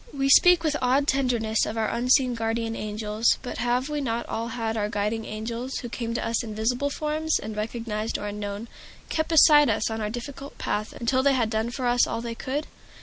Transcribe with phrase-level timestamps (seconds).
[0.11, 4.47] We speak with awed tenderness of our unseen guardian angels, but have we not all
[4.47, 8.67] had our guiding angels, who came to us in visible form, and, recognized or unknown,
[9.09, 12.33] kept beside us on our difficult path until they had done for us all they
[12.33, 12.65] could?